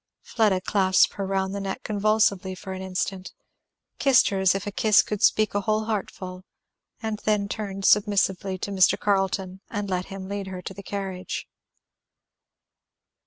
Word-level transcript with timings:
Fleda 0.23 0.59
clasped 0.61 1.13
her 1.13 1.27
round 1.27 1.53
the 1.53 1.59
neck 1.59 1.83
convulsively 1.83 2.55
for 2.55 2.73
an 2.73 2.81
instant, 2.81 3.33
kissed 3.99 4.29
her 4.29 4.39
as 4.39 4.55
if 4.55 4.65
a 4.65 4.71
kiss 4.71 5.03
could 5.03 5.21
speak 5.21 5.53
a 5.53 5.61
whole 5.61 5.85
heartful, 5.85 6.43
and 7.03 7.19
then 7.23 7.47
turned 7.47 7.85
submissively 7.85 8.57
to 8.57 8.71
Mr. 8.71 8.99
Carleton 8.99 9.61
and 9.69 9.91
let 9.91 10.05
him 10.05 10.27
lead 10.27 10.47
her 10.47 10.63
to 10.63 10.73
the 10.73 10.81
carriage. 10.81 11.47